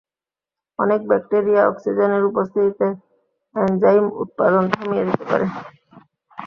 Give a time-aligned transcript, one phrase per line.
[0.79, 2.87] অনেক ব্যাকটেরিয়া অক্সিজেনের উপস্থিতিতে
[3.55, 5.45] এনজাইম উৎপাদন থামিয়ে দিতে পারে।